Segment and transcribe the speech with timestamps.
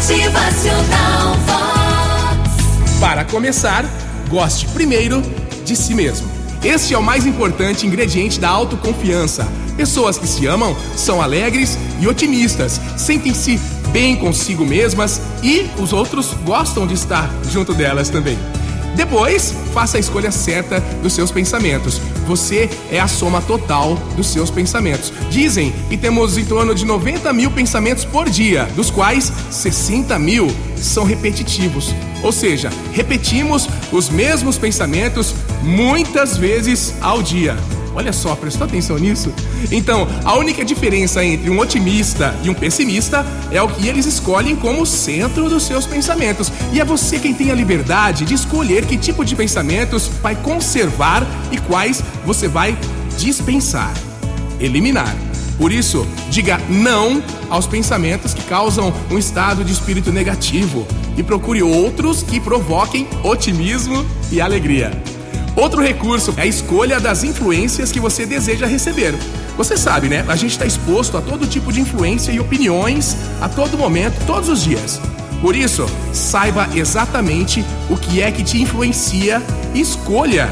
[0.00, 1.36] Motivacional.
[2.98, 3.84] Para começar,
[4.30, 5.20] goste primeiro
[5.62, 6.26] de si mesmo.
[6.64, 9.46] Este é o mais importante ingrediente da autoconfiança.
[9.76, 13.60] Pessoas que se amam são alegres e otimistas, sentem-se
[13.92, 18.38] bem consigo mesmas e os outros gostam de estar junto delas também.
[18.94, 22.00] Depois, faça a escolha certa dos seus pensamentos.
[22.26, 25.12] Você é a soma total dos seus pensamentos.
[25.30, 30.48] Dizem que temos em torno de 90 mil pensamentos por dia, dos quais 60 mil
[30.76, 31.94] são repetitivos.
[32.22, 37.56] Ou seja, repetimos os mesmos pensamentos muitas vezes ao dia.
[37.94, 39.32] Olha só, prestou atenção nisso?
[39.70, 44.54] Então, a única diferença entre um otimista e um pessimista é o que eles escolhem
[44.54, 46.52] como centro dos seus pensamentos.
[46.72, 51.26] E é você quem tem a liberdade de escolher que tipo de pensamentos vai conservar
[51.50, 52.76] e quais você vai
[53.18, 53.92] dispensar,
[54.60, 55.14] eliminar.
[55.58, 60.86] Por isso, diga não aos pensamentos que causam um estado de espírito negativo
[61.18, 64.90] e procure outros que provoquem otimismo e alegria.
[65.56, 69.14] Outro recurso é a escolha das influências que você deseja receber.
[69.56, 70.24] Você sabe, né?
[70.28, 74.48] A gente está exposto a todo tipo de influência e opiniões a todo momento, todos
[74.48, 75.00] os dias.
[75.40, 79.42] Por isso, saiba exatamente o que é que te influencia
[79.74, 80.48] e escolha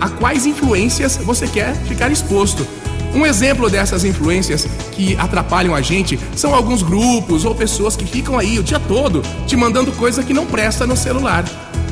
[0.00, 2.66] a quais influências você quer ficar exposto.
[3.14, 8.38] Um exemplo dessas influências que atrapalham a gente são alguns grupos ou pessoas que ficam
[8.38, 11.44] aí o dia todo te mandando coisa que não presta no celular.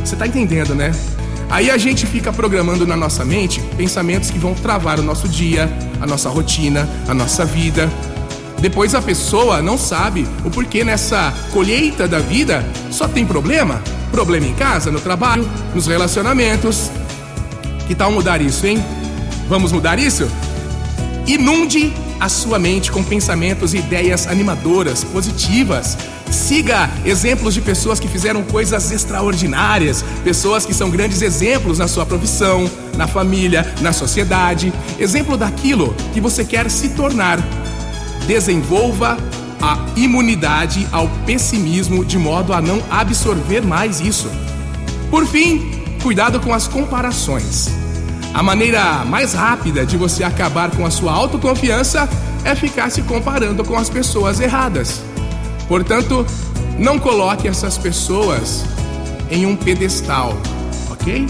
[0.02, 0.92] Você tá entendendo, né?
[1.50, 5.68] Aí a gente fica programando na nossa mente pensamentos que vão travar o nosso dia,
[6.00, 7.90] a nossa rotina, a nossa vida.
[8.60, 13.82] Depois a pessoa não sabe o porquê nessa colheita da vida só tem problema.
[14.12, 16.90] Problema em casa, no trabalho, nos relacionamentos.
[17.88, 18.82] Que tal mudar isso, hein?
[19.48, 20.30] Vamos mudar isso?
[21.26, 25.96] Inunde a sua mente com pensamentos e ideias animadoras, positivas.
[26.30, 32.06] Siga exemplos de pessoas que fizeram coisas extraordinárias, pessoas que são grandes exemplos na sua
[32.06, 34.72] profissão, na família, na sociedade.
[34.98, 37.38] Exemplo daquilo que você quer se tornar.
[38.26, 39.18] Desenvolva
[39.60, 44.30] a imunidade ao pessimismo de modo a não absorver mais isso.
[45.10, 47.68] Por fim, cuidado com as comparações.
[48.32, 52.08] A maneira mais rápida de você acabar com a sua autoconfiança
[52.44, 55.02] é ficar se comparando com as pessoas erradas.
[55.70, 56.26] Portanto,
[56.76, 58.64] não coloque essas pessoas
[59.30, 60.36] em um pedestal,
[60.90, 61.28] ok?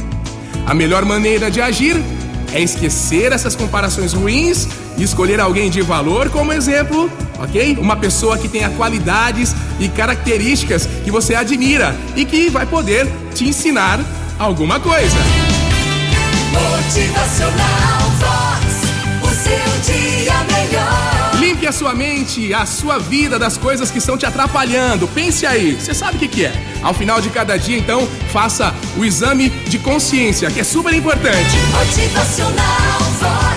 [0.64, 2.02] A melhor maneira de agir
[2.50, 7.76] é esquecer essas comparações ruins e escolher alguém de valor como exemplo, ok?
[7.78, 13.46] Uma pessoa que tenha qualidades e características que você admira e que vai poder te
[13.46, 14.00] ensinar
[14.38, 15.18] alguma coisa.
[16.50, 19.20] Motivacional Vox.
[19.22, 21.19] O seu dia melhor.
[21.70, 25.06] A sua mente, a sua vida das coisas que estão te atrapalhando.
[25.06, 26.52] Pense aí, você sabe o que, que é?
[26.82, 31.56] Ao final de cada dia, então, faça o exame de consciência, que é super importante.
[31.72, 33.49] Motivacional Vox.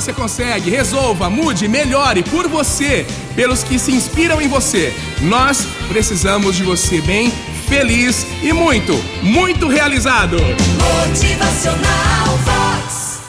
[0.00, 0.70] Você consegue.
[0.70, 4.94] Resolva, mude, melhore por você, pelos que se inspiram em você.
[5.22, 7.32] Nós precisamos de você bem,
[7.66, 8.92] feliz e muito,
[9.22, 10.36] muito realizado.
[11.06, 12.65] Motivacional.